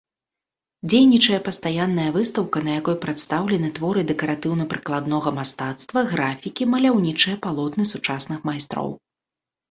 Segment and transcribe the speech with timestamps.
[0.91, 8.89] Дзейнічае пастаянная выстаўка, на якой прадстаўлены творы дэкаратыўна-прыкладнога мастацтва, графікі, маляўнічыя палотны сучасных майстроў.